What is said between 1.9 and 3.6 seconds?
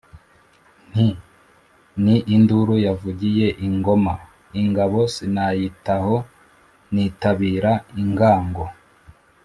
Ni induru yavugiye